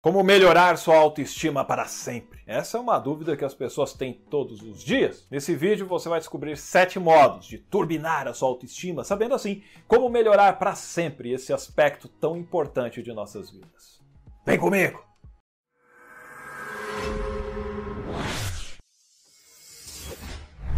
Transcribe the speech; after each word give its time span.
Como 0.00 0.22
melhorar 0.22 0.78
sua 0.78 0.96
autoestima 0.96 1.64
para 1.64 1.84
sempre? 1.86 2.40
Essa 2.46 2.78
é 2.78 2.80
uma 2.80 3.00
dúvida 3.00 3.36
que 3.36 3.44
as 3.44 3.52
pessoas 3.52 3.92
têm 3.92 4.12
todos 4.12 4.62
os 4.62 4.82
dias. 4.84 5.26
Nesse 5.28 5.56
vídeo 5.56 5.88
você 5.88 6.08
vai 6.08 6.20
descobrir 6.20 6.56
sete 6.56 7.00
modos 7.00 7.46
de 7.46 7.58
turbinar 7.58 8.28
a 8.28 8.32
sua 8.32 8.48
autoestima, 8.48 9.02
sabendo 9.02 9.34
assim 9.34 9.60
como 9.88 10.08
melhorar 10.08 10.56
para 10.56 10.76
sempre 10.76 11.32
esse 11.32 11.52
aspecto 11.52 12.06
tão 12.06 12.36
importante 12.36 13.02
de 13.02 13.12
nossas 13.12 13.50
vidas. 13.50 14.00
Vem 14.46 14.56
comigo! 14.56 15.07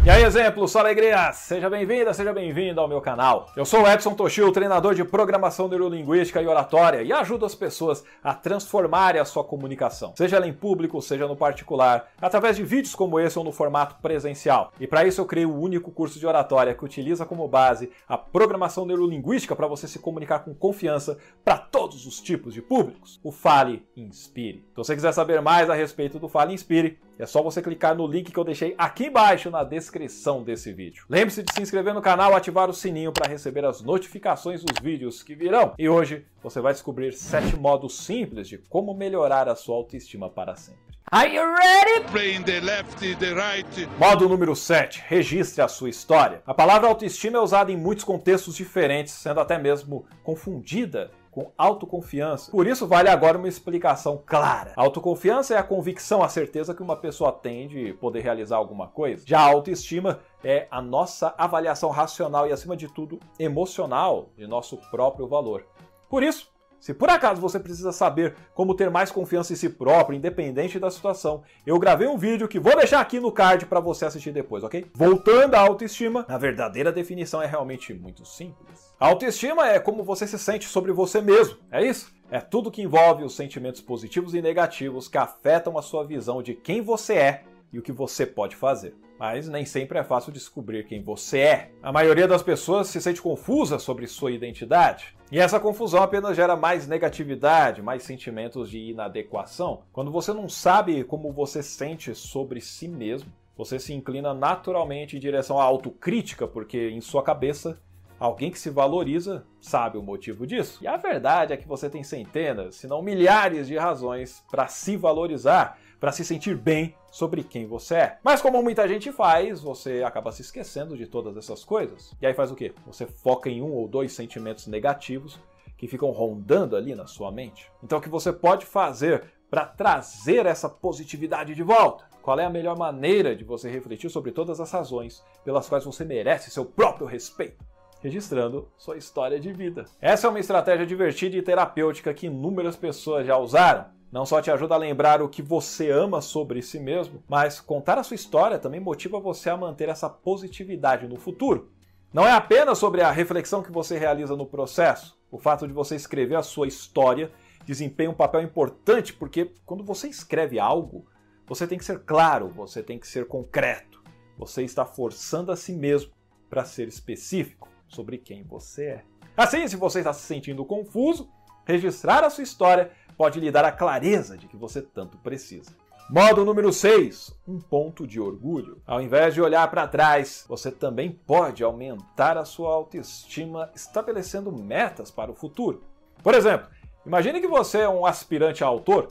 E 0.03 0.09
aí, 0.09 0.23
exemplo, 0.23 0.67
só 0.67 0.79
alegria! 0.79 1.31
Seja 1.31 1.69
bem-vinda, 1.69 2.11
seja 2.11 2.33
bem-vindo 2.33 2.81
ao 2.81 2.87
meu 2.87 2.99
canal. 2.99 3.51
Eu 3.55 3.63
sou 3.63 3.83
o 3.83 3.87
Edson 3.87 4.15
Toshio, 4.15 4.51
treinador 4.51 4.95
de 4.95 5.03
programação 5.03 5.67
neurolinguística 5.67 6.41
e 6.41 6.47
oratória, 6.47 7.03
e 7.03 7.13
ajudo 7.13 7.45
as 7.45 7.53
pessoas 7.53 8.03
a 8.23 8.33
transformarem 8.33 9.21
a 9.21 9.25
sua 9.25 9.43
comunicação, 9.43 10.11
seja 10.17 10.37
ela 10.37 10.47
em 10.47 10.53
público, 10.53 10.99
seja 11.03 11.27
no 11.27 11.35
particular, 11.35 12.07
através 12.19 12.57
de 12.57 12.63
vídeos 12.63 12.95
como 12.95 13.19
esse 13.19 13.37
ou 13.37 13.45
no 13.45 13.51
formato 13.51 14.01
presencial. 14.01 14.73
E 14.79 14.87
para 14.87 15.05
isso 15.05 15.21
eu 15.21 15.25
criei 15.25 15.45
o 15.45 15.55
único 15.55 15.91
curso 15.91 16.19
de 16.19 16.25
oratória 16.25 16.73
que 16.73 16.83
utiliza 16.83 17.23
como 17.23 17.47
base 17.47 17.91
a 18.09 18.17
programação 18.17 18.87
neurolinguística 18.87 19.55
para 19.55 19.67
você 19.67 19.87
se 19.87 19.99
comunicar 19.99 20.39
com 20.39 20.55
confiança 20.55 21.19
para 21.45 21.59
todos 21.59 22.07
os 22.07 22.19
tipos 22.19 22.55
de 22.55 22.61
públicos. 22.63 23.19
O 23.23 23.31
Fale 23.31 23.85
Inspire. 23.95 24.65
Se 24.71 24.77
você 24.77 24.95
quiser 24.95 25.11
saber 25.11 25.43
mais 25.43 25.69
a 25.69 25.75
respeito 25.75 26.17
do 26.17 26.27
Fale 26.27 26.55
Inspire, 26.55 26.97
é 27.21 27.27
só 27.27 27.43
você 27.43 27.61
clicar 27.61 27.95
no 27.95 28.07
link 28.07 28.31
que 28.31 28.39
eu 28.39 28.43
deixei 28.43 28.73
aqui 28.75 29.05
embaixo 29.05 29.51
na 29.51 29.63
descrição 29.63 30.41
desse 30.41 30.73
vídeo. 30.73 31.05
Lembre-se 31.07 31.43
de 31.43 31.53
se 31.53 31.61
inscrever 31.61 31.93
no 31.93 32.01
canal 32.01 32.31
e 32.31 32.35
ativar 32.35 32.67
o 32.67 32.73
sininho 32.73 33.11
para 33.11 33.29
receber 33.29 33.63
as 33.63 33.79
notificações 33.79 34.63
dos 34.63 34.81
vídeos 34.81 35.21
que 35.21 35.35
virão. 35.35 35.75
E 35.77 35.87
hoje 35.87 36.25
você 36.41 36.59
vai 36.59 36.73
descobrir 36.73 37.13
7 37.13 37.55
modos 37.55 37.95
simples 37.95 38.47
de 38.47 38.57
como 38.57 38.95
melhorar 38.95 39.47
a 39.47 39.55
sua 39.55 39.75
autoestima 39.75 40.31
para 40.31 40.55
sempre. 40.55 40.81
Are 41.11 41.31
you 41.31 41.43
ready? 41.43 42.11
Playing 42.11 42.41
the 42.41 42.59
left, 42.61 43.15
the 43.17 43.33
right. 43.35 43.87
Modo 43.99 44.27
número 44.27 44.55
7. 44.55 45.03
Registre 45.07 45.61
a 45.61 45.67
sua 45.67 45.89
história. 45.89 46.41
A 46.47 46.55
palavra 46.55 46.87
autoestima 46.87 47.37
é 47.37 47.41
usada 47.41 47.71
em 47.71 47.77
muitos 47.77 48.03
contextos 48.03 48.55
diferentes, 48.55 49.13
sendo 49.13 49.39
até 49.39 49.59
mesmo 49.59 50.05
confundida 50.23 51.11
com 51.31 51.51
autoconfiança. 51.57 52.51
Por 52.51 52.67
isso, 52.67 52.85
vale 52.85 53.09
agora 53.09 53.37
uma 53.37 53.47
explicação 53.47 54.21
clara. 54.23 54.73
A 54.75 54.81
autoconfiança 54.81 55.55
é 55.55 55.57
a 55.57 55.63
convicção, 55.63 56.21
a 56.21 56.29
certeza 56.29 56.75
que 56.75 56.83
uma 56.83 56.97
pessoa 56.97 57.31
tem 57.31 57.67
de 57.67 57.93
poder 57.93 58.21
realizar 58.21 58.57
alguma 58.57 58.87
coisa. 58.87 59.23
Já 59.25 59.39
a 59.39 59.49
autoestima 59.49 60.19
é 60.43 60.67
a 60.69 60.81
nossa 60.81 61.33
avaliação 61.37 61.89
racional 61.89 62.47
e, 62.47 62.51
acima 62.51 62.75
de 62.75 62.87
tudo, 62.87 63.17
emocional 63.39 64.29
de 64.35 64.45
nosso 64.45 64.77
próprio 64.91 65.27
valor. 65.27 65.65
Por 66.09 66.21
isso, 66.21 66.51
se 66.81 66.95
por 66.95 67.09
acaso 67.11 67.39
você 67.39 67.59
precisa 67.59 67.91
saber 67.91 68.35
como 68.55 68.73
ter 68.73 68.89
mais 68.89 69.11
confiança 69.11 69.53
em 69.53 69.55
si 69.55 69.69
próprio, 69.69 70.17
independente 70.17 70.79
da 70.79 70.89
situação, 70.89 71.43
eu 71.63 71.77
gravei 71.77 72.07
um 72.07 72.17
vídeo 72.17 72.47
que 72.47 72.59
vou 72.59 72.75
deixar 72.75 72.99
aqui 72.99 73.19
no 73.19 73.31
card 73.31 73.67
para 73.67 73.79
você 73.79 74.03
assistir 74.03 74.31
depois, 74.31 74.63
ok? 74.63 74.87
Voltando 74.95 75.53
à 75.53 75.59
autoestima, 75.59 76.25
a 76.27 76.39
verdadeira 76.39 76.91
definição 76.91 77.39
é 77.39 77.45
realmente 77.45 77.93
muito 77.93 78.25
simples. 78.25 78.91
A 78.99 79.07
autoestima 79.07 79.69
é 79.69 79.79
como 79.79 80.03
você 80.03 80.25
se 80.25 80.39
sente 80.39 80.65
sobre 80.65 80.91
você 80.91 81.21
mesmo, 81.21 81.57
é 81.71 81.85
isso? 81.85 82.11
É 82.31 82.41
tudo 82.41 82.71
que 82.71 82.81
envolve 82.81 83.23
os 83.23 83.35
sentimentos 83.35 83.79
positivos 83.79 84.33
e 84.33 84.41
negativos 84.41 85.07
que 85.07 85.19
afetam 85.19 85.77
a 85.77 85.83
sua 85.83 86.03
visão 86.03 86.41
de 86.41 86.55
quem 86.55 86.81
você 86.81 87.13
é 87.13 87.43
e 87.71 87.77
o 87.77 87.81
que 87.83 87.91
você 87.91 88.25
pode 88.25 88.55
fazer. 88.55 88.95
Mas 89.21 89.47
nem 89.47 89.63
sempre 89.65 89.99
é 89.99 90.03
fácil 90.03 90.31
descobrir 90.31 90.83
quem 90.83 90.99
você 90.99 91.37
é. 91.37 91.71
A 91.83 91.91
maioria 91.91 92.27
das 92.27 92.41
pessoas 92.41 92.87
se 92.87 92.99
sente 92.99 93.21
confusa 93.21 93.77
sobre 93.77 94.07
sua 94.07 94.31
identidade. 94.31 95.15
E 95.31 95.37
essa 95.37 95.59
confusão 95.59 96.01
apenas 96.01 96.35
gera 96.35 96.55
mais 96.55 96.87
negatividade, 96.87 97.83
mais 97.83 98.01
sentimentos 98.01 98.67
de 98.67 98.79
inadequação. 98.79 99.83
Quando 99.93 100.09
você 100.09 100.33
não 100.33 100.49
sabe 100.49 101.03
como 101.03 101.31
você 101.31 101.61
sente 101.61 102.15
sobre 102.15 102.59
si 102.61 102.87
mesmo, 102.87 103.31
você 103.55 103.77
se 103.77 103.93
inclina 103.93 104.33
naturalmente 104.33 105.15
em 105.15 105.19
direção 105.19 105.59
à 105.59 105.63
autocrítica, 105.65 106.47
porque 106.47 106.89
em 106.89 106.99
sua 106.99 107.21
cabeça 107.21 107.79
Alguém 108.21 108.51
que 108.51 108.59
se 108.59 108.69
valoriza 108.69 109.47
sabe 109.59 109.97
o 109.97 110.03
motivo 110.03 110.45
disso. 110.45 110.77
E 110.79 110.85
a 110.87 110.95
verdade 110.95 111.53
é 111.53 111.57
que 111.57 111.67
você 111.67 111.89
tem 111.89 112.03
centenas, 112.03 112.75
se 112.75 112.85
não 112.85 113.01
milhares 113.01 113.67
de 113.67 113.75
razões 113.75 114.45
para 114.51 114.67
se 114.67 114.95
valorizar, 114.95 115.79
para 115.99 116.11
se 116.11 116.23
sentir 116.23 116.55
bem 116.55 116.93
sobre 117.11 117.43
quem 117.43 117.65
você 117.65 117.95
é. 117.95 118.19
Mas 118.23 118.39
como 118.39 118.61
muita 118.61 118.87
gente 118.87 119.11
faz, 119.11 119.59
você 119.59 120.03
acaba 120.03 120.31
se 120.31 120.43
esquecendo 120.43 120.95
de 120.95 121.07
todas 121.07 121.35
essas 121.35 121.63
coisas. 121.63 122.13
E 122.21 122.27
aí 122.27 122.35
faz 122.35 122.51
o 122.51 122.55
quê? 122.55 122.75
Você 122.85 123.07
foca 123.07 123.49
em 123.49 123.59
um 123.59 123.71
ou 123.71 123.87
dois 123.87 124.13
sentimentos 124.13 124.67
negativos 124.67 125.39
que 125.75 125.87
ficam 125.87 126.11
rondando 126.11 126.75
ali 126.75 126.93
na 126.93 127.07
sua 127.07 127.31
mente. 127.31 127.71
Então 127.83 127.97
o 127.97 128.01
que 128.01 128.07
você 128.07 128.31
pode 128.31 128.67
fazer 128.67 129.23
para 129.49 129.65
trazer 129.65 130.45
essa 130.45 130.69
positividade 130.69 131.55
de 131.55 131.63
volta? 131.63 132.05
Qual 132.21 132.39
é 132.39 132.45
a 132.45 132.51
melhor 132.51 132.77
maneira 132.77 133.35
de 133.35 133.43
você 133.43 133.67
refletir 133.67 134.11
sobre 134.11 134.31
todas 134.31 134.59
as 134.59 134.71
razões 134.71 135.23
pelas 135.43 135.67
quais 135.67 135.83
você 135.83 136.05
merece 136.05 136.51
seu 136.51 136.63
próprio 136.63 137.07
respeito? 137.07 137.70
Registrando 138.01 138.67
sua 138.77 138.97
história 138.97 139.39
de 139.39 139.53
vida. 139.53 139.85
Essa 140.01 140.27
é 140.27 140.29
uma 140.29 140.39
estratégia 140.39 140.85
divertida 140.85 141.37
e 141.37 141.41
terapêutica 141.41 142.13
que 142.13 142.25
inúmeras 142.25 142.75
pessoas 142.75 143.25
já 143.25 143.37
usaram. 143.37 143.85
Não 144.11 144.25
só 144.25 144.41
te 144.41 144.51
ajuda 144.51 144.75
a 144.75 144.77
lembrar 144.77 145.21
o 145.21 145.29
que 145.29 145.41
você 145.41 145.89
ama 145.89 146.19
sobre 146.19 146.61
si 146.61 146.79
mesmo, 146.79 147.23
mas 147.29 147.61
contar 147.61 147.97
a 147.97 148.03
sua 148.03 148.15
história 148.15 148.59
também 148.59 148.79
motiva 148.79 149.19
você 149.19 149.49
a 149.49 149.55
manter 149.55 149.87
essa 149.87 150.09
positividade 150.09 151.07
no 151.07 151.15
futuro. 151.15 151.71
Não 152.13 152.27
é 152.27 152.31
apenas 152.31 152.77
sobre 152.77 153.01
a 153.01 153.11
reflexão 153.11 153.63
que 153.63 153.71
você 153.71 153.97
realiza 153.97 154.35
no 154.35 154.45
processo. 154.45 155.17
O 155.31 155.37
fato 155.37 155.65
de 155.65 155.73
você 155.73 155.95
escrever 155.95 156.35
a 156.35 156.43
sua 156.43 156.67
história 156.67 157.31
desempenha 157.65 158.09
um 158.09 158.15
papel 158.15 158.41
importante 158.41 159.13
porque 159.13 159.53
quando 159.65 159.83
você 159.83 160.09
escreve 160.09 160.59
algo, 160.59 161.05
você 161.47 161.65
tem 161.65 161.77
que 161.77 161.85
ser 161.85 161.99
claro, 161.99 162.49
você 162.49 162.83
tem 162.83 162.99
que 162.99 163.07
ser 163.07 163.27
concreto. 163.27 164.03
Você 164.37 164.63
está 164.63 164.83
forçando 164.83 165.53
a 165.53 165.55
si 165.55 165.71
mesmo 165.71 166.11
para 166.49 166.65
ser 166.65 166.89
específico 166.89 167.70
sobre 167.91 168.17
quem 168.17 168.43
você 168.43 168.85
é. 168.85 169.03
Assim, 169.35 169.67
se 169.67 169.75
você 169.75 169.99
está 169.99 170.13
se 170.13 170.21
sentindo 170.21 170.65
confuso, 170.65 171.29
registrar 171.65 172.23
a 172.23 172.29
sua 172.29 172.43
história 172.43 172.91
pode 173.17 173.39
lhe 173.39 173.51
dar 173.51 173.65
a 173.65 173.71
clareza 173.71 174.37
de 174.37 174.47
que 174.47 174.57
você 174.57 174.81
tanto 174.81 175.17
precisa. 175.17 175.71
Modo 176.09 176.43
número 176.43 176.73
6, 176.73 177.33
um 177.47 177.59
ponto 177.59 178.05
de 178.05 178.19
orgulho. 178.19 178.81
Ao 178.85 179.01
invés 179.01 179.33
de 179.33 179.41
olhar 179.41 179.69
para 179.69 179.87
trás, 179.87 180.43
você 180.47 180.69
também 180.69 181.09
pode 181.09 181.63
aumentar 181.63 182.37
a 182.37 182.43
sua 182.43 182.73
autoestima 182.73 183.71
estabelecendo 183.73 184.51
metas 184.51 185.09
para 185.09 185.31
o 185.31 185.35
futuro. 185.35 185.83
Por 186.21 186.33
exemplo, 186.33 186.67
imagine 187.05 187.39
que 187.39 187.47
você 187.47 187.79
é 187.79 187.89
um 187.89 188.05
aspirante 188.05 188.63
a 188.63 188.67
autor 188.67 189.07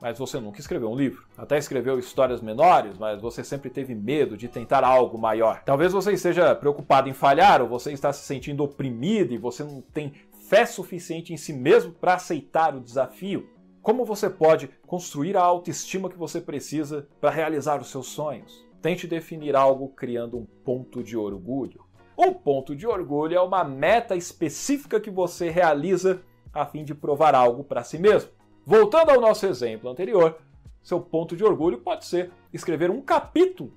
mas 0.00 0.18
você 0.18 0.38
nunca 0.38 0.60
escreveu 0.60 0.90
um 0.90 0.96
livro. 0.96 1.24
Até 1.36 1.58
escreveu 1.58 1.98
histórias 1.98 2.40
menores, 2.40 2.96
mas 2.98 3.20
você 3.20 3.42
sempre 3.42 3.70
teve 3.70 3.94
medo 3.94 4.36
de 4.36 4.48
tentar 4.48 4.84
algo 4.84 5.18
maior. 5.18 5.62
Talvez 5.64 5.92
você 5.92 6.12
esteja 6.12 6.54
preocupado 6.54 7.08
em 7.08 7.12
falhar 7.12 7.60
ou 7.60 7.68
você 7.68 7.92
está 7.92 8.12
se 8.12 8.24
sentindo 8.24 8.62
oprimido 8.62 9.32
e 9.34 9.38
você 9.38 9.64
não 9.64 9.80
tem 9.80 10.12
fé 10.48 10.64
suficiente 10.64 11.32
em 11.32 11.36
si 11.36 11.52
mesmo 11.52 11.92
para 11.92 12.14
aceitar 12.14 12.74
o 12.74 12.80
desafio. 12.80 13.48
Como 13.82 14.04
você 14.04 14.28
pode 14.28 14.68
construir 14.86 15.36
a 15.36 15.42
autoestima 15.42 16.10
que 16.10 16.18
você 16.18 16.40
precisa 16.40 17.08
para 17.20 17.30
realizar 17.30 17.80
os 17.80 17.90
seus 17.90 18.08
sonhos? 18.08 18.66
Tente 18.80 19.06
definir 19.06 19.56
algo 19.56 19.88
criando 19.88 20.38
um 20.38 20.46
ponto 20.64 21.02
de 21.02 21.16
orgulho. 21.16 21.84
Um 22.16 22.32
ponto 22.32 22.74
de 22.74 22.86
orgulho 22.86 23.36
é 23.36 23.40
uma 23.40 23.62
meta 23.64 24.16
específica 24.16 25.00
que 25.00 25.10
você 25.10 25.50
realiza 25.50 26.20
a 26.52 26.66
fim 26.66 26.84
de 26.84 26.94
provar 26.94 27.34
algo 27.34 27.62
para 27.62 27.84
si 27.84 27.98
mesmo. 27.98 28.30
Voltando 28.68 29.08
ao 29.08 29.18
nosso 29.18 29.46
exemplo 29.46 29.88
anterior, 29.88 30.36
seu 30.82 31.00
ponto 31.00 31.34
de 31.34 31.42
orgulho 31.42 31.78
pode 31.78 32.04
ser 32.04 32.30
escrever 32.52 32.90
um 32.90 33.00
capítulo. 33.00 33.72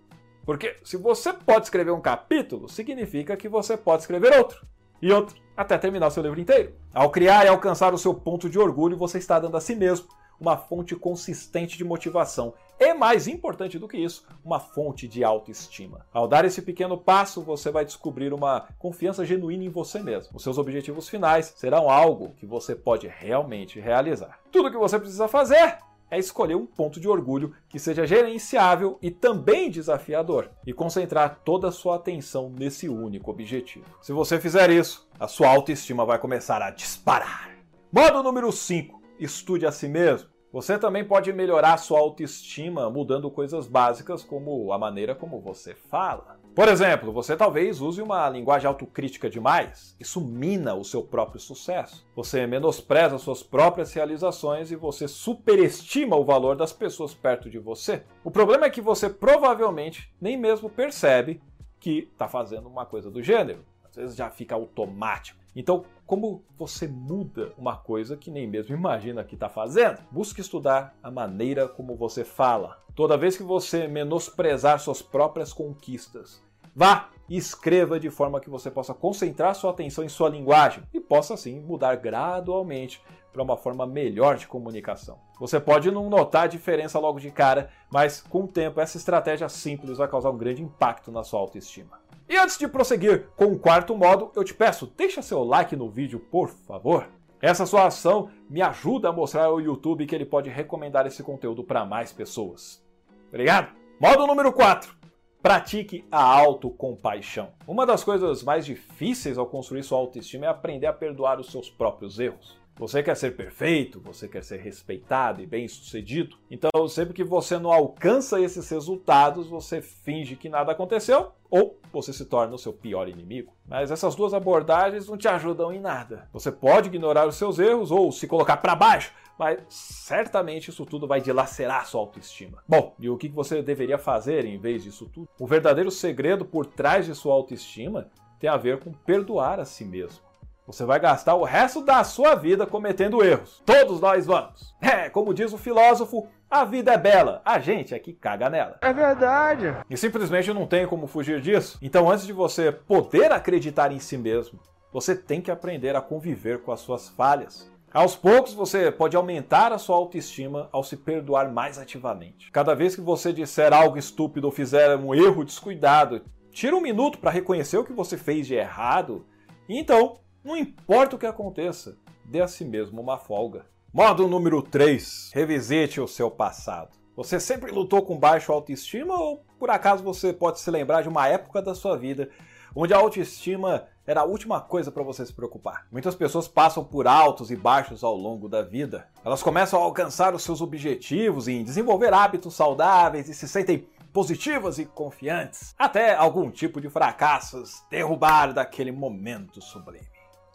Porque 0.45 0.75
se 0.83 0.97
você 0.97 1.31
pode 1.31 1.63
escrever 1.63 1.91
um 1.91 2.01
capítulo, 2.01 2.67
significa 2.67 3.37
que 3.37 3.47
você 3.47 3.77
pode 3.77 4.01
escrever 4.01 4.37
outro 4.37 4.67
e 5.01 5.09
outro 5.09 5.37
até 5.55 5.77
terminar 5.77 6.09
seu 6.09 6.21
livro 6.21 6.41
inteiro. 6.41 6.73
Ao 6.93 7.09
criar 7.09 7.45
e 7.45 7.47
alcançar 7.47 7.93
o 7.93 7.97
seu 7.97 8.13
ponto 8.13 8.49
de 8.49 8.59
orgulho, 8.59 8.97
você 8.97 9.17
está 9.17 9.39
dando 9.39 9.55
a 9.55 9.61
si 9.61 9.77
mesmo 9.77 10.09
uma 10.41 10.57
fonte 10.57 10.95
consistente 10.95 11.77
de 11.77 11.83
motivação 11.83 12.55
e, 12.79 12.95
mais 12.95 13.27
importante 13.27 13.77
do 13.77 13.87
que 13.87 13.95
isso, 13.95 14.25
uma 14.43 14.59
fonte 14.59 15.07
de 15.07 15.23
autoestima. 15.23 16.03
Ao 16.11 16.27
dar 16.27 16.43
esse 16.45 16.63
pequeno 16.63 16.97
passo, 16.97 17.43
você 17.43 17.69
vai 17.69 17.85
descobrir 17.85 18.33
uma 18.33 18.67
confiança 18.79 19.23
genuína 19.23 19.65
em 19.65 19.69
você 19.69 19.99
mesmo. 19.99 20.35
Os 20.35 20.41
seus 20.41 20.57
objetivos 20.57 21.07
finais 21.07 21.53
serão 21.55 21.91
algo 21.91 22.33
que 22.37 22.45
você 22.47 22.75
pode 22.75 23.07
realmente 23.07 23.79
realizar. 23.79 24.39
Tudo 24.51 24.69
o 24.69 24.71
que 24.71 24.77
você 24.79 24.97
precisa 24.97 25.27
fazer 25.27 25.77
é 26.09 26.17
escolher 26.17 26.55
um 26.55 26.65
ponto 26.65 26.99
de 26.99 27.07
orgulho 27.07 27.53
que 27.69 27.77
seja 27.77 28.05
gerenciável 28.07 28.97
e 28.99 29.11
também 29.11 29.69
desafiador 29.69 30.49
e 30.65 30.73
concentrar 30.73 31.39
toda 31.45 31.67
a 31.67 31.71
sua 31.71 31.97
atenção 31.97 32.49
nesse 32.49 32.89
único 32.89 33.29
objetivo. 33.29 33.85
Se 34.01 34.11
você 34.11 34.39
fizer 34.39 34.71
isso, 34.71 35.07
a 35.19 35.27
sua 35.27 35.49
autoestima 35.49 36.03
vai 36.03 36.17
começar 36.17 36.63
a 36.63 36.71
disparar. 36.71 37.51
Modo 37.91 38.23
número 38.23 38.51
5: 38.51 39.01
estude 39.19 39.65
a 39.67 39.71
si 39.71 39.87
mesmo. 39.87 40.30
Você 40.51 40.77
também 40.77 41.05
pode 41.05 41.31
melhorar 41.31 41.77
sua 41.77 41.99
autoestima 41.99 42.89
mudando 42.89 43.31
coisas 43.31 43.67
básicas 43.67 44.21
como 44.21 44.73
a 44.73 44.77
maneira 44.77 45.15
como 45.15 45.39
você 45.39 45.73
fala. 45.73 46.41
Por 46.53 46.67
exemplo, 46.67 47.13
você 47.13 47.37
talvez 47.37 47.79
use 47.79 48.01
uma 48.01 48.27
linguagem 48.27 48.67
autocrítica 48.67 49.29
demais. 49.29 49.95
Isso 49.97 50.19
mina 50.19 50.75
o 50.75 50.83
seu 50.83 51.01
próprio 51.01 51.39
sucesso. 51.39 52.05
Você 52.13 52.45
menospreza 52.45 53.17
suas 53.17 53.41
próprias 53.41 53.93
realizações 53.93 54.71
e 54.71 54.75
você 54.75 55.07
superestima 55.07 56.17
o 56.17 56.25
valor 56.25 56.57
das 56.57 56.73
pessoas 56.73 57.13
perto 57.13 57.49
de 57.49 57.57
você. 57.57 58.03
O 58.21 58.29
problema 58.29 58.65
é 58.65 58.69
que 58.69 58.81
você 58.81 59.09
provavelmente 59.09 60.13
nem 60.19 60.35
mesmo 60.35 60.69
percebe 60.69 61.41
que 61.79 62.09
está 62.11 62.27
fazendo 62.27 62.67
uma 62.67 62.85
coisa 62.85 63.09
do 63.09 63.23
gênero. 63.23 63.63
Às 63.85 63.95
vezes 63.95 64.15
já 64.17 64.29
fica 64.29 64.53
automático. 64.55 65.39
Então, 65.55 65.85
como 66.11 66.43
você 66.57 66.89
muda 66.89 67.53
uma 67.57 67.77
coisa 67.77 68.17
que 68.17 68.29
nem 68.29 68.45
mesmo 68.45 68.75
imagina 68.75 69.23
que 69.23 69.35
está 69.35 69.47
fazendo? 69.47 69.99
Busque 70.11 70.41
estudar 70.41 70.93
a 71.01 71.09
maneira 71.09 71.69
como 71.69 71.95
você 71.95 72.25
fala. 72.25 72.83
Toda 72.93 73.15
vez 73.15 73.37
que 73.37 73.43
você 73.43 73.87
menosprezar 73.87 74.77
suas 74.81 75.01
próprias 75.01 75.53
conquistas, 75.53 76.43
vá 76.75 77.11
e 77.29 77.37
escreva 77.37 77.97
de 77.97 78.09
forma 78.09 78.41
que 78.41 78.49
você 78.49 78.69
possa 78.69 78.93
concentrar 78.93 79.55
sua 79.55 79.71
atenção 79.71 80.03
em 80.03 80.09
sua 80.09 80.27
linguagem 80.27 80.83
e 80.93 80.99
possa 80.99 81.35
assim 81.35 81.61
mudar 81.61 81.95
gradualmente 81.95 83.01
para 83.31 83.41
uma 83.41 83.55
forma 83.55 83.87
melhor 83.87 84.35
de 84.35 84.47
comunicação. 84.47 85.17
Você 85.39 85.61
pode 85.61 85.89
não 85.91 86.09
notar 86.09 86.43
a 86.43 86.47
diferença 86.47 86.99
logo 86.99 87.21
de 87.21 87.31
cara, 87.31 87.69
mas 87.89 88.21
com 88.21 88.43
o 88.43 88.47
tempo 88.49 88.81
essa 88.81 88.97
estratégia 88.97 89.47
simples 89.47 89.97
vai 89.97 90.09
causar 90.09 90.29
um 90.29 90.37
grande 90.37 90.61
impacto 90.61 91.09
na 91.09 91.23
sua 91.23 91.39
autoestima. 91.39 92.01
E 92.29 92.37
antes 92.37 92.57
de 92.57 92.67
prosseguir 92.67 93.27
com 93.35 93.45
o 93.45 93.59
quarto 93.59 93.95
modo, 93.95 94.31
eu 94.35 94.43
te 94.43 94.53
peço, 94.53 94.91
deixa 94.95 95.21
seu 95.21 95.43
like 95.43 95.75
no 95.75 95.89
vídeo, 95.89 96.19
por 96.19 96.49
favor. 96.49 97.09
Essa 97.41 97.65
sua 97.65 97.87
ação 97.87 98.29
me 98.49 98.61
ajuda 98.61 99.09
a 99.09 99.11
mostrar 99.11 99.45
ao 99.45 99.59
YouTube 99.59 100.05
que 100.05 100.13
ele 100.13 100.25
pode 100.25 100.49
recomendar 100.49 101.07
esse 101.07 101.23
conteúdo 101.23 101.63
para 101.63 101.85
mais 101.85 102.13
pessoas. 102.13 102.85
Obrigado! 103.29 103.75
Modo 103.99 104.27
número 104.27 104.53
4. 104.53 104.95
Pratique 105.41 106.05
a 106.11 106.21
autocompaixão. 106.21 107.49
Uma 107.67 107.83
das 107.83 108.03
coisas 108.03 108.43
mais 108.43 108.63
difíceis 108.63 109.39
ao 109.39 109.47
construir 109.47 109.81
sua 109.81 109.97
autoestima 109.97 110.45
é 110.45 110.49
aprender 110.49 110.85
a 110.85 110.93
perdoar 110.93 111.39
os 111.39 111.51
seus 111.51 111.67
próprios 111.67 112.19
erros. 112.19 112.60
Você 112.81 113.03
quer 113.03 113.15
ser 113.15 113.35
perfeito, 113.35 114.01
você 114.01 114.27
quer 114.27 114.43
ser 114.43 114.59
respeitado 114.59 115.39
e 115.39 115.45
bem-sucedido. 115.45 116.35
Então, 116.49 116.87
sempre 116.87 117.13
que 117.13 117.23
você 117.23 117.59
não 117.59 117.71
alcança 117.71 118.41
esses 118.41 118.67
resultados, 118.71 119.47
você 119.47 119.83
finge 119.83 120.35
que 120.35 120.49
nada 120.49 120.71
aconteceu 120.71 121.31
ou 121.47 121.79
você 121.93 122.11
se 122.11 122.25
torna 122.25 122.55
o 122.55 122.57
seu 122.57 122.73
pior 122.73 123.07
inimigo. 123.07 123.53
Mas 123.67 123.91
essas 123.91 124.15
duas 124.15 124.33
abordagens 124.33 125.07
não 125.07 125.15
te 125.15 125.27
ajudam 125.27 125.71
em 125.71 125.79
nada. 125.79 126.27
Você 126.33 126.51
pode 126.51 126.89
ignorar 126.89 127.27
os 127.27 127.35
seus 127.35 127.59
erros 127.59 127.91
ou 127.91 128.11
se 128.11 128.25
colocar 128.25 128.57
para 128.57 128.73
baixo, 128.73 129.13
mas 129.37 129.59
certamente 129.69 130.71
isso 130.71 130.83
tudo 130.83 131.05
vai 131.05 131.21
dilacerar 131.21 131.85
sua 131.85 132.01
autoestima. 132.01 132.63
Bom, 132.67 132.95
e 132.97 133.07
o 133.11 133.15
que 133.15 133.29
você 133.29 133.61
deveria 133.61 133.99
fazer 133.99 134.43
em 134.43 134.57
vez 134.57 134.81
disso 134.81 135.07
tudo? 135.13 135.29
O 135.39 135.45
verdadeiro 135.45 135.91
segredo 135.91 136.43
por 136.43 136.65
trás 136.65 137.05
de 137.05 137.13
sua 137.13 137.35
autoestima 137.35 138.09
tem 138.39 138.49
a 138.49 138.57
ver 138.57 138.79
com 138.79 138.91
perdoar 138.91 139.59
a 139.59 139.65
si 139.65 139.85
mesmo. 139.85 140.30
Você 140.71 140.85
vai 140.85 141.01
gastar 141.01 141.35
o 141.35 141.43
resto 141.43 141.83
da 141.83 142.01
sua 142.01 142.33
vida 142.33 142.65
cometendo 142.65 143.21
erros. 143.21 143.61
Todos 143.65 143.99
nós 143.99 144.25
vamos. 144.25 144.73
É, 144.81 145.09
como 145.09 145.33
diz 145.33 145.51
o 145.51 145.57
filósofo, 145.57 146.29
a 146.49 146.63
vida 146.63 146.93
é 146.93 146.97
bela, 146.97 147.41
a 147.43 147.59
gente 147.59 147.93
é 147.93 147.99
que 147.99 148.13
caga 148.13 148.49
nela. 148.49 148.77
É 148.81 148.93
verdade. 148.93 149.75
E 149.89 149.97
simplesmente 149.97 150.53
não 150.53 150.65
tem 150.65 150.87
como 150.87 151.07
fugir 151.07 151.41
disso. 151.41 151.77
Então, 151.81 152.09
antes 152.09 152.25
de 152.25 152.31
você 152.31 152.71
poder 152.71 153.33
acreditar 153.33 153.91
em 153.91 153.99
si 153.99 154.17
mesmo, 154.17 154.59
você 154.93 155.13
tem 155.13 155.41
que 155.41 155.51
aprender 155.51 155.93
a 155.93 156.01
conviver 156.01 156.61
com 156.61 156.71
as 156.71 156.79
suas 156.79 157.09
falhas. 157.09 157.69
Aos 157.93 158.15
poucos 158.15 158.53
você 158.53 158.89
pode 158.89 159.17
aumentar 159.17 159.73
a 159.73 159.77
sua 159.77 159.97
autoestima 159.97 160.69
ao 160.71 160.85
se 160.85 160.95
perdoar 160.95 161.51
mais 161.51 161.77
ativamente. 161.77 162.49
Cada 162.49 162.73
vez 162.73 162.95
que 162.95 163.01
você 163.01 163.33
disser 163.33 163.73
algo 163.73 163.97
estúpido 163.97 164.47
ou 164.47 164.53
fizer 164.53 164.95
um 164.95 165.13
erro 165.13 165.43
descuidado, 165.43 166.21
tira 166.49 166.73
um 166.73 166.81
minuto 166.81 167.19
para 167.19 167.29
reconhecer 167.29 167.77
o 167.77 167.83
que 167.83 167.91
você 167.91 168.15
fez 168.17 168.47
de 168.47 168.55
errado 168.55 169.25
e 169.67 169.77
então 169.77 170.21
não 170.43 170.57
importa 170.57 171.15
o 171.15 171.19
que 171.19 171.25
aconteça, 171.25 171.97
dê 172.25 172.41
a 172.41 172.47
si 172.47 172.65
mesmo 172.65 172.99
uma 172.99 173.17
folga. 173.17 173.65
Modo 173.93 174.27
número 174.27 174.61
3. 174.61 175.31
Revisite 175.33 176.01
o 176.01 176.07
seu 176.07 176.31
passado. 176.31 176.97
Você 177.15 177.39
sempre 177.39 177.71
lutou 177.71 178.01
com 178.01 178.17
baixa 178.17 178.51
autoestima 178.51 179.13
ou 179.13 179.45
por 179.59 179.69
acaso 179.69 180.03
você 180.03 180.33
pode 180.33 180.59
se 180.59 180.71
lembrar 180.71 181.03
de 181.03 181.09
uma 181.09 181.27
época 181.27 181.61
da 181.61 181.75
sua 181.75 181.97
vida 181.97 182.29
onde 182.75 182.93
a 182.93 182.97
autoestima 182.97 183.85
era 184.05 184.21
a 184.21 184.25
última 184.25 184.59
coisa 184.59 184.91
para 184.91 185.03
você 185.03 185.25
se 185.25 185.33
preocupar. 185.33 185.85
Muitas 185.91 186.15
pessoas 186.15 186.47
passam 186.47 186.83
por 186.83 187.05
altos 187.05 187.51
e 187.51 187.55
baixos 187.55 188.03
ao 188.03 188.15
longo 188.15 188.49
da 188.49 188.61
vida. 188.61 189.07
Elas 189.23 189.43
começam 189.43 189.79
a 189.79 189.83
alcançar 189.83 190.33
os 190.33 190.43
seus 190.43 190.61
objetivos 190.61 191.47
em 191.47 191.63
desenvolver 191.63 192.13
hábitos 192.13 192.55
saudáveis 192.55 193.29
e 193.29 193.33
se 193.33 193.47
sentem 193.47 193.87
positivas 194.11 194.77
e 194.77 194.85
confiantes, 194.85 195.73
até 195.77 196.13
algum 196.15 196.51
tipo 196.51 196.81
de 196.81 196.89
fracassos 196.89 197.83
derrubar 197.89 198.53
daquele 198.53 198.91
momento 198.91 199.61
sublime. 199.61 200.10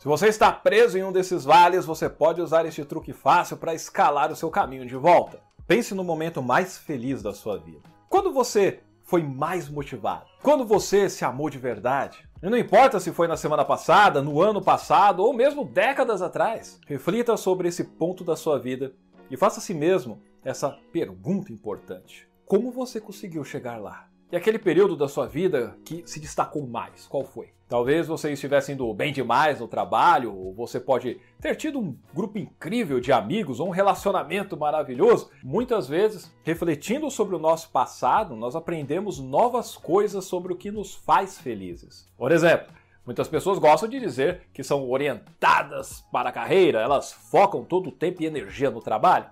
Se 0.07 0.09
você 0.09 0.29
está 0.29 0.53
preso 0.53 0.97
em 0.97 1.03
um 1.03 1.11
desses 1.11 1.45
vales, 1.45 1.85
você 1.85 2.09
pode 2.09 2.41
usar 2.41 2.65
este 2.65 2.85
truque 2.85 3.13
fácil 3.13 3.57
para 3.57 3.75
escalar 3.75 4.31
o 4.31 4.37
seu 4.37 4.49
caminho 4.53 4.87
de 4.87 4.95
volta. 4.95 5.41
Pense 5.67 5.97
no 5.97 6.05
momento 6.05 6.41
mais 6.41 6.79
feliz 6.79 7.25
da 7.25 7.35
sua 7.35 7.59
vida. 7.59 7.83
Quando 8.09 8.33
você 8.33 8.85
foi 9.03 9.25
mais 9.25 9.69
motivado? 9.69 10.27
Quando 10.45 10.65
você 10.65 11.11
se 11.11 11.25
amou 11.25 11.51
de 11.51 11.59
verdade? 11.59 12.25
E 12.41 12.49
não 12.49 12.57
importa 12.57 13.01
se 13.01 13.11
foi 13.11 13.27
na 13.27 13.37
semana 13.37 13.65
passada, 13.65 14.23
no 14.23 14.41
ano 14.41 14.63
passado 14.63 15.25
ou 15.25 15.33
mesmo 15.33 15.65
décadas 15.65 16.23
atrás. 16.23 16.79
Reflita 16.87 17.37
sobre 17.37 17.67
esse 17.67 17.83
ponto 17.83 18.23
da 18.23 18.37
sua 18.37 18.61
vida 18.61 18.93
e 19.29 19.37
faça 19.37 19.59
a 19.59 19.61
si 19.61 19.75
mesmo 19.75 20.23
essa 20.45 20.71
pergunta 20.93 21.53
importante: 21.53 22.29
Como 22.47 22.71
você 22.71 23.01
conseguiu 23.01 23.43
chegar 23.43 23.77
lá? 23.83 24.07
E 24.31 24.37
aquele 24.37 24.59
período 24.59 24.97
da 24.97 25.07
sua 25.07 25.25
vida 25.25 25.79
que 25.85 26.03
se 26.05 26.19
destacou 26.19 26.67
mais, 26.67 27.07
qual 27.07 27.23
foi? 27.23 27.51
Talvez 27.69 28.09
você 28.09 28.33
estivesse 28.33 28.73
indo 28.73 28.93
bem 28.93 29.13
demais 29.13 29.61
no 29.61 29.69
trabalho, 29.69 30.35
ou 30.35 30.53
você 30.53 30.81
pode 30.81 31.21
ter 31.41 31.55
tido 31.55 31.79
um 31.79 31.97
grupo 32.13 32.37
incrível 32.37 32.99
de 32.99 33.13
amigos 33.13 33.61
ou 33.61 33.69
um 33.69 33.73
relacionamento 33.73 34.57
maravilhoso. 34.57 35.31
Muitas 35.45 35.89
vezes, 35.89 36.33
refletindo 36.43 37.09
sobre 37.09 37.37
o 37.37 37.41
nosso 37.41 37.71
passado, 37.71 38.35
nós 38.35 38.57
aprendemos 38.57 39.21
novas 39.21 39.77
coisas 39.77 40.25
sobre 40.25 40.53
o 40.53 40.57
que 40.57 40.73
nos 40.73 40.95
faz 40.95 41.39
felizes. 41.39 42.09
Por 42.17 42.33
exemplo, 42.33 42.75
Muitas 43.05 43.29
pessoas 43.29 43.61
gostam 43.61 43.89
de 43.89 44.01
dizer 44.01 44.49
que 44.53 44.65
são 44.65 44.91
orientadas 44.91 46.05
para 46.11 46.31
a 46.31 46.33
carreira, 46.33 46.81
elas 46.81 47.13
focam 47.13 47.63
todo 47.63 47.91
o 47.91 47.93
tempo 47.93 48.21
e 48.21 48.27
energia 48.27 48.69
no 48.69 48.81
trabalho 48.81 49.27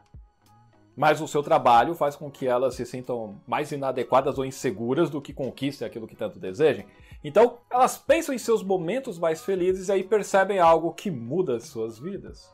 mas 0.97 1.21
o 1.21 1.29
seu 1.29 1.43
trabalho 1.43 1.95
faz 1.95 2.17
com 2.17 2.31
que 2.31 2.47
elas 2.47 2.75
se 2.75 2.87
sintam 2.87 3.41
mais 3.47 3.73
inadequadas 3.73 4.39
ou 4.39 4.45
inseguras 4.45 5.11
do 5.11 5.21
que 5.21 5.33
conquistem 5.33 5.87
aquilo 5.87 6.07
que 6.07 6.17
tanto 6.17 6.39
desejem. 6.39 6.87
Então, 7.23 7.59
elas 7.71 7.97
pensam 7.97 8.35
em 8.35 8.39
seus 8.39 8.63
momentos 8.63 9.19
mais 9.19 9.43
felizes 9.43 9.89
e 9.89 9.93
aí 9.93 10.05
percebem 10.05 10.59
algo 10.59 10.93
que 10.93 11.11
muda 11.11 11.57
as 11.57 11.65
suas 11.65 11.99
vidas. 11.99 12.53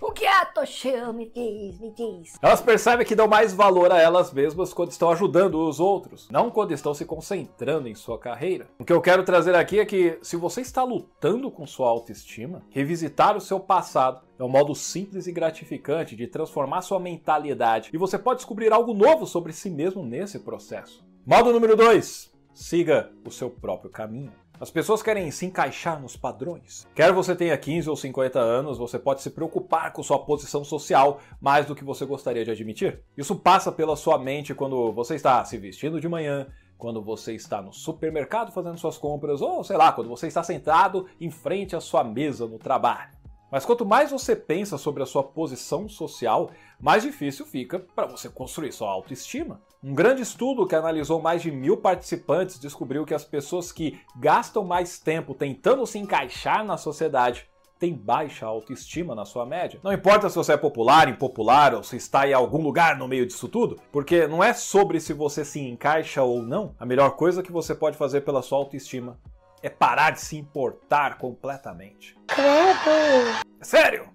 O 0.00 0.12
que 0.12 0.24
é, 0.24 0.44
Toshio? 0.44 1.12
Me 1.12 1.28
diz, 1.28 1.80
me 1.80 1.90
diz. 1.90 2.34
Elas 2.40 2.60
percebem 2.60 3.06
que 3.06 3.16
dão 3.16 3.26
mais 3.26 3.52
valor 3.52 3.90
a 3.90 3.98
elas 3.98 4.32
mesmas 4.32 4.72
quando 4.72 4.90
estão 4.90 5.10
ajudando 5.10 5.66
os 5.66 5.80
outros, 5.80 6.28
não 6.30 6.50
quando 6.50 6.72
estão 6.72 6.94
se 6.94 7.04
concentrando 7.04 7.88
em 7.88 7.94
sua 7.94 8.18
carreira. 8.18 8.68
O 8.78 8.84
que 8.84 8.92
eu 8.92 9.00
quero 9.00 9.24
trazer 9.24 9.54
aqui 9.54 9.80
é 9.80 9.86
que, 9.86 10.18
se 10.22 10.36
você 10.36 10.60
está 10.60 10.84
lutando 10.84 11.50
com 11.50 11.66
sua 11.66 11.88
autoestima, 11.88 12.62
revisitar 12.70 13.36
o 13.36 13.40
seu 13.40 13.58
passado 13.58 14.26
é 14.38 14.44
um 14.44 14.48
modo 14.48 14.74
simples 14.74 15.26
e 15.26 15.32
gratificante 15.32 16.14
de 16.14 16.28
transformar 16.28 16.82
sua 16.82 17.00
mentalidade 17.00 17.90
e 17.92 17.98
você 17.98 18.16
pode 18.16 18.38
descobrir 18.38 18.72
algo 18.72 18.94
novo 18.94 19.26
sobre 19.26 19.52
si 19.52 19.68
mesmo 19.68 20.04
nesse 20.04 20.38
processo. 20.38 21.04
Modo 21.26 21.52
número 21.52 21.76
2: 21.76 22.32
siga 22.54 23.10
o 23.26 23.30
seu 23.30 23.50
próprio 23.50 23.90
caminho. 23.90 24.32
As 24.60 24.72
pessoas 24.72 25.02
querem 25.02 25.30
se 25.30 25.46
encaixar 25.46 26.00
nos 26.00 26.16
padrões. 26.16 26.84
Quer 26.92 27.12
você 27.12 27.36
tenha 27.36 27.56
15 27.56 27.88
ou 27.88 27.96
50 27.96 28.40
anos, 28.40 28.76
você 28.76 28.98
pode 28.98 29.22
se 29.22 29.30
preocupar 29.30 29.92
com 29.92 30.02
sua 30.02 30.18
posição 30.18 30.64
social 30.64 31.20
mais 31.40 31.66
do 31.66 31.76
que 31.76 31.84
você 31.84 32.04
gostaria 32.04 32.44
de 32.44 32.50
admitir. 32.50 33.00
Isso 33.16 33.36
passa 33.36 33.70
pela 33.70 33.94
sua 33.94 34.18
mente 34.18 34.54
quando 34.54 34.92
você 34.92 35.14
está 35.14 35.44
se 35.44 35.56
vestindo 35.58 36.00
de 36.00 36.08
manhã, 36.08 36.48
quando 36.76 37.00
você 37.00 37.34
está 37.34 37.62
no 37.62 37.72
supermercado 37.72 38.52
fazendo 38.52 38.78
suas 38.78 38.98
compras, 38.98 39.40
ou 39.40 39.62
sei 39.62 39.76
lá, 39.76 39.92
quando 39.92 40.08
você 40.08 40.26
está 40.26 40.42
sentado 40.42 41.06
em 41.20 41.30
frente 41.30 41.76
à 41.76 41.80
sua 41.80 42.02
mesa 42.02 42.46
no 42.46 42.58
trabalho. 42.58 43.17
Mas 43.50 43.64
quanto 43.64 43.86
mais 43.86 44.10
você 44.10 44.36
pensa 44.36 44.76
sobre 44.76 45.02
a 45.02 45.06
sua 45.06 45.22
posição 45.22 45.88
social, 45.88 46.50
mais 46.78 47.02
difícil 47.02 47.46
fica 47.46 47.78
para 47.78 48.06
você 48.06 48.28
construir 48.28 48.72
sua 48.72 48.90
autoestima. 48.90 49.60
Um 49.82 49.94
grande 49.94 50.22
estudo 50.22 50.66
que 50.66 50.74
analisou 50.74 51.20
mais 51.20 51.40
de 51.40 51.50
mil 51.50 51.76
participantes 51.76 52.58
descobriu 52.58 53.06
que 53.06 53.14
as 53.14 53.24
pessoas 53.24 53.72
que 53.72 53.98
gastam 54.16 54.64
mais 54.64 54.98
tempo 54.98 55.34
tentando 55.34 55.86
se 55.86 55.98
encaixar 55.98 56.64
na 56.64 56.76
sociedade 56.76 57.48
têm 57.78 57.94
baixa 57.94 58.44
autoestima 58.44 59.14
na 59.14 59.24
sua 59.24 59.46
média. 59.46 59.78
Não 59.82 59.92
importa 59.92 60.28
se 60.28 60.34
você 60.34 60.52
é 60.52 60.56
popular, 60.56 61.08
impopular 61.08 61.74
ou 61.74 61.82
se 61.82 61.96
está 61.96 62.28
em 62.28 62.32
algum 62.32 62.60
lugar 62.60 62.98
no 62.98 63.06
meio 63.06 63.24
disso 63.24 63.48
tudo, 63.48 63.78
porque 63.92 64.26
não 64.26 64.42
é 64.42 64.52
sobre 64.52 65.00
se 65.00 65.12
você 65.12 65.44
se 65.44 65.60
encaixa 65.60 66.22
ou 66.22 66.42
não. 66.42 66.74
A 66.78 66.84
melhor 66.84 67.12
coisa 67.12 67.42
que 67.42 67.52
você 67.52 67.74
pode 67.74 67.96
fazer 67.96 68.22
pela 68.22 68.42
sua 68.42 68.58
autoestima 68.58 69.16
é 69.62 69.68
parar 69.68 70.10
de 70.10 70.20
se 70.20 70.36
importar 70.36 71.18
completamente. 71.18 72.16
Credo. 72.26 73.44
Sério! 73.60 74.08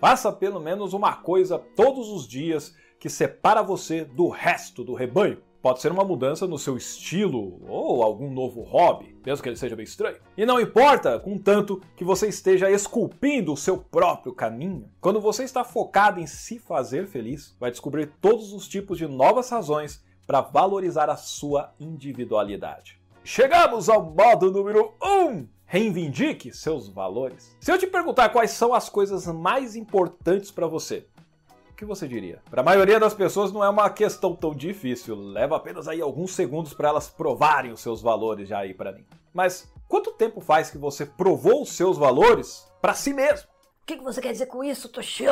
Faça 0.00 0.32
pelo 0.32 0.60
menos 0.60 0.92
uma 0.92 1.16
coisa 1.16 1.58
todos 1.58 2.08
os 2.08 2.26
dias 2.26 2.74
que 3.00 3.08
separa 3.08 3.62
você 3.62 4.04
do 4.04 4.28
resto 4.28 4.84
do 4.84 4.94
rebanho. 4.94 5.42
Pode 5.60 5.80
ser 5.80 5.90
uma 5.90 6.04
mudança 6.04 6.46
no 6.46 6.56
seu 6.56 6.76
estilo 6.76 7.60
ou 7.68 8.02
algum 8.02 8.30
novo 8.30 8.62
hobby, 8.62 9.16
mesmo 9.26 9.42
que 9.42 9.48
ele 9.48 9.56
seja 9.56 9.74
bem 9.74 9.82
estranho. 9.82 10.18
E 10.36 10.46
não 10.46 10.60
importa, 10.60 11.18
contanto 11.18 11.82
que 11.96 12.04
você 12.04 12.28
esteja 12.28 12.70
esculpindo 12.70 13.52
o 13.52 13.56
seu 13.56 13.76
próprio 13.76 14.32
caminho. 14.32 14.88
Quando 15.00 15.20
você 15.20 15.42
está 15.42 15.64
focado 15.64 16.20
em 16.20 16.28
se 16.28 16.60
fazer 16.60 17.08
feliz, 17.08 17.56
vai 17.58 17.72
descobrir 17.72 18.12
todos 18.20 18.52
os 18.52 18.68
tipos 18.68 18.98
de 18.98 19.08
novas 19.08 19.50
razões 19.50 20.00
para 20.28 20.40
valorizar 20.40 21.10
a 21.10 21.16
sua 21.16 21.74
individualidade. 21.80 22.97
Chegamos 23.24 23.88
ao 23.88 24.02
modo 24.02 24.50
número 24.50 24.94
1. 25.02 25.06
Um. 25.06 25.48
Reivindique 25.66 26.52
seus 26.52 26.88
valores. 26.88 27.56
Se 27.60 27.70
eu 27.70 27.78
te 27.78 27.86
perguntar 27.86 28.30
quais 28.30 28.52
são 28.52 28.72
as 28.72 28.88
coisas 28.88 29.26
mais 29.26 29.76
importantes 29.76 30.50
para 30.50 30.66
você, 30.66 31.06
que 31.78 31.84
você 31.84 32.08
diria? 32.08 32.42
Para 32.50 32.60
a 32.60 32.64
maioria 32.64 32.98
das 32.98 33.14
pessoas 33.14 33.52
não 33.52 33.62
é 33.62 33.68
uma 33.68 33.88
questão 33.88 34.34
tão 34.34 34.52
difícil, 34.52 35.14
leva 35.14 35.56
apenas 35.56 35.86
aí 35.86 36.00
alguns 36.00 36.32
segundos 36.32 36.74
para 36.74 36.88
elas 36.88 37.08
provarem 37.08 37.70
os 37.70 37.80
seus 37.80 38.02
valores 38.02 38.48
já 38.48 38.58
aí 38.58 38.74
para 38.74 38.90
mim. 38.90 39.06
Mas 39.32 39.72
quanto 39.86 40.10
tempo 40.10 40.40
faz 40.40 40.70
que 40.70 40.76
você 40.76 41.06
provou 41.06 41.62
os 41.62 41.68
seus 41.68 41.96
valores 41.96 42.68
para 42.80 42.94
si 42.94 43.12
mesmo? 43.12 43.48
O 43.80 43.86
que, 43.86 43.96
que 43.96 44.02
você 44.02 44.20
quer 44.20 44.32
dizer 44.32 44.46
com 44.46 44.64
isso, 44.64 44.88
Toshio? 44.88 45.30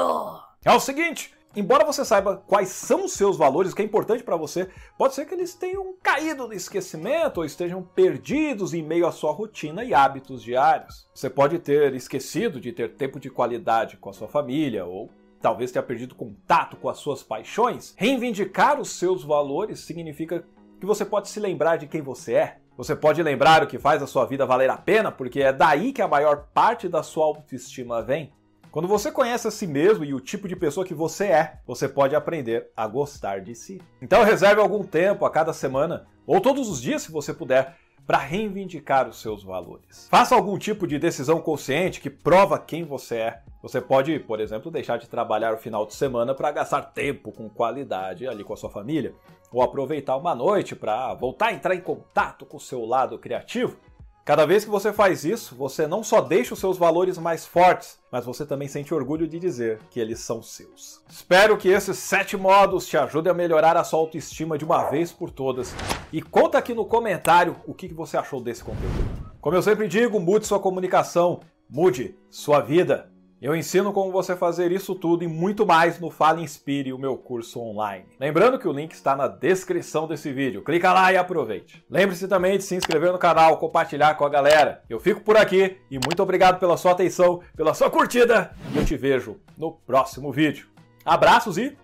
É 0.65 0.73
o 0.73 0.79
seguinte, 0.79 1.35
embora 1.57 1.85
você 1.85 2.05
saiba 2.05 2.37
quais 2.47 2.69
são 2.69 3.07
os 3.07 3.13
seus 3.13 3.37
valores, 3.37 3.73
o 3.73 3.77
que 3.77 3.83
é 3.83 3.85
importante 3.85 4.23
para 4.23 4.37
você, 4.37 4.69
pode 4.97 5.15
ser 5.15 5.25
que 5.25 5.35
eles 5.35 5.55
tenham 5.55 5.95
caído 6.03 6.47
no 6.47 6.53
esquecimento 6.53 7.39
ou 7.39 7.45
estejam 7.45 7.83
perdidos 7.83 8.75
em 8.75 8.83
meio 8.83 9.07
à 9.07 9.13
sua 9.13 9.33
rotina 9.33 9.83
e 9.83 9.95
hábitos 9.95 10.43
diários. 10.43 11.09
Você 11.15 11.31
pode 11.31 11.59
ter 11.59 11.95
esquecido 11.95 12.61
de 12.61 12.73
ter 12.73 12.95
tempo 12.95 13.19
de 13.19 13.31
qualidade 13.31 13.97
com 13.97 14.11
a 14.11 14.13
sua 14.13 14.29
família 14.29 14.85
ou 14.85 15.11
talvez 15.41 15.73
tenha 15.73 15.83
perdido 15.83 16.15
contato 16.15 16.77
com 16.77 16.89
as 16.89 16.99
suas 16.99 17.23
paixões, 17.23 17.95
reivindicar 17.97 18.81
os 18.81 18.91
seus 18.91 19.25
valores 19.25 19.81
significa 19.81 20.45
que 20.79 20.87
você 20.87 21.05
pode 21.05 21.29
se 21.29 21.41
lembrar 21.41 21.77
de 21.77 21.87
quem 21.87 22.03
você 22.03 22.35
é. 22.35 22.59
Você 22.77 22.95
pode 22.95 23.23
lembrar 23.23 23.63
o 23.63 23.67
que 23.67 23.79
faz 23.79 24.03
a 24.03 24.07
sua 24.07 24.27
vida 24.27 24.45
valer 24.45 24.69
a 24.69 24.77
pena, 24.77 25.11
porque 25.11 25.41
é 25.41 25.53
daí 25.53 25.93
que 25.95 26.03
a 26.03 26.09
maior 26.09 26.49
parte 26.53 26.89
da 26.89 27.03
sua 27.03 27.25
autoestima 27.25 28.03
vem. 28.03 28.33
Quando 28.77 28.89
você 28.89 29.11
conhece 29.11 29.49
a 29.49 29.51
si 29.51 29.67
mesmo 29.67 30.05
e 30.05 30.13
o 30.13 30.21
tipo 30.21 30.47
de 30.47 30.55
pessoa 30.55 30.85
que 30.85 30.93
você 30.93 31.29
é, 31.29 31.61
você 31.67 31.89
pode 31.89 32.15
aprender 32.15 32.71
a 32.77 32.87
gostar 32.87 33.41
de 33.41 33.55
si. 33.55 33.81
Então 34.03 34.23
reserve 34.23 34.61
algum 34.61 34.85
tempo 34.85 35.25
a 35.25 35.31
cada 35.31 35.55
semana, 35.55 36.07
ou 36.27 36.43
todos 36.43 36.69
os 36.69 36.83
dias 36.83 37.01
se 37.01 37.11
você 37.11 37.33
puder, 37.33 37.75
para 38.07 38.19
reivindicar 38.19 39.09
os 39.09 39.23
seus 39.23 39.43
valores. 39.43 40.07
Faça 40.11 40.35
algum 40.35 40.59
tipo 40.59 40.87
de 40.87 40.99
decisão 40.99 41.41
consciente 41.41 42.03
que 42.03 42.11
prova 42.11 42.59
quem 42.59 42.85
você 42.85 43.17
é. 43.17 43.43
Você 43.63 43.81
pode, 43.81 44.19
por 44.19 44.41
exemplo, 44.41 44.71
deixar 44.71 44.99
de 44.99 45.09
trabalhar 45.09 45.55
o 45.55 45.59
final 45.59 45.87
de 45.87 45.95
semana 45.95 46.35
para 46.35 46.53
gastar 46.53 46.83
tempo 46.83 47.33
com 47.33 47.49
qualidade 47.49 48.29
ali 48.29 48.45
com 48.45 48.53
a 48.53 48.59
sua 48.59 48.69
família, 48.69 49.15
ou 49.51 49.63
aproveitar 49.63 50.19
uma 50.19 50.35
noite 50.35 50.77
para 50.77 51.15
voltar 51.15 51.47
a 51.47 51.53
entrar 51.55 51.75
em 51.75 51.81
contato 51.81 52.45
com 52.45 52.59
o 52.59 52.61
seu 52.61 52.85
lado 52.85 53.19
criativo. 53.19 53.79
Cada 54.27 54.45
vez 54.45 54.65
que 54.65 54.71
você 54.71 54.93
faz 54.93 55.25
isso, 55.25 55.55
você 55.55 55.87
não 55.87 56.03
só 56.03 56.21
deixa 56.21 56.53
os 56.53 56.59
seus 56.59 56.77
valores 56.77 57.17
mais 57.17 57.47
fortes, 57.47 57.97
mas 58.11 58.25
você 58.25 58.45
também 58.45 58.67
sente 58.67 58.93
orgulho 58.93 59.25
de 59.25 59.39
dizer 59.39 59.79
que 59.89 60.01
eles 60.01 60.19
são 60.19 60.43
seus. 60.43 61.01
Espero 61.09 61.57
que 61.57 61.69
esses 61.69 61.97
sete 61.97 62.37
modos 62.37 62.89
te 62.89 62.97
ajudem 62.97 63.31
a 63.31 63.35
melhorar 63.35 63.77
a 63.77 63.85
sua 63.85 64.01
autoestima 64.01 64.59
de 64.59 64.65
uma 64.65 64.91
vez 64.91 65.13
por 65.13 65.31
todas. 65.31 65.73
E 66.13 66.21
conta 66.21 66.59
aqui 66.59 66.75
no 66.75 66.85
comentário 66.85 67.55
o 67.69 67.73
que 67.73 67.87
você 67.95 68.17
achou 68.17 68.41
desse 68.41 68.65
conteúdo. 68.65 69.07
Como 69.41 69.55
eu 69.55 69.63
sempre 69.63 69.87
digo, 69.87 70.19
mude 70.19 70.45
sua 70.45 70.59
comunicação, 70.59 71.39
mude 71.71 72.19
sua 72.29 72.59
vida. 72.61 73.09
Eu 73.41 73.55
ensino 73.55 73.93
como 73.93 74.11
você 74.11 74.35
fazer 74.35 74.73
isso 74.73 74.95
tudo 74.95 75.23
e 75.23 75.29
muito 75.29 75.67
mais 75.67 76.01
no 76.01 76.11
Fala 76.11 76.41
Inspire, 76.41 76.93
o 76.93 76.99
meu 76.99 77.19
curso 77.19 77.61
online. 77.61 78.07
Lembrando 78.19 78.59
que 78.59 78.67
o 78.67 78.73
link 78.73 78.93
está 78.93 79.15
na 79.15 79.29
descrição 79.29 80.09
desse 80.09 80.33
vídeo. 80.33 80.65
Clica 80.65 80.91
lá 80.93 81.13
e 81.13 81.19
aproveite. 81.19 81.85
Lembre-se 81.91 82.27
também 82.27 82.57
de 82.57 82.65
se 82.65 82.75
inscrever 82.75 83.13
no 83.13 83.19
canal, 83.19 83.59
compartilhar 83.59 84.15
com 84.15 84.25
a 84.25 84.31
galera. 84.31 84.83
Eu 84.89 84.99
fico 84.99 85.21
por 85.21 85.37
aqui 85.37 85.77
e 85.91 85.99
muito 85.99 86.23
obrigado 86.23 86.59
pela 86.59 86.79
sua 86.79 86.93
atenção, 86.93 87.43
pela 87.55 87.75
sua 87.75 87.91
curtida 87.91 88.57
eu 88.75 88.85
te 88.85 88.97
vejo 88.97 89.37
no 89.57 89.73
próximo 89.73 90.33
vídeo. 90.33 90.69
Abraços 91.05 91.59
e 91.59 91.77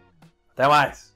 até 0.55 0.67
mais! 0.67 1.12